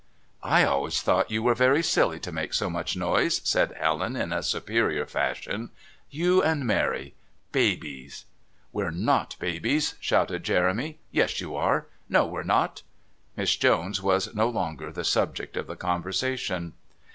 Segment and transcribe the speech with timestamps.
[0.41, 4.33] "I always thought you were very silly to make so much noise," said Helen in
[4.33, 5.69] a superior fashion.
[6.09, 7.13] "You and Mary
[7.51, 8.25] babies!"
[8.73, 10.97] "We're not babies," shouted Jeremy.
[11.11, 12.81] "Yes, you are." "No, we're not."
[13.37, 16.73] Miss Jones was no longer the subject of the conversation.